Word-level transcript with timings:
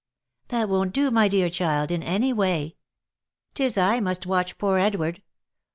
"That 0.47 0.67
won't 0.67 0.93
do 0.95 1.11
my 1.11 1.27
dear 1.27 1.47
child, 1.47 1.91
in 1.91 2.01
anyway. 2.01 2.75
'Tis 3.53 3.77
I 3.77 3.99
must 3.99 4.25
watch 4.25 4.57
poor 4.57 4.79
Edward. 4.79 5.21